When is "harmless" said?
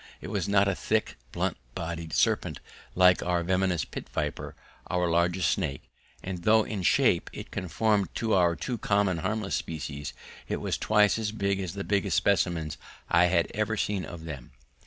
9.19-9.53